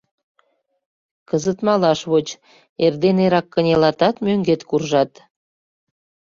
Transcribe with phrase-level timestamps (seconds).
[1.29, 2.27] Кызыт малаш воч,
[2.85, 5.11] эрден эреак кынелатат, мӧҥгет куржат.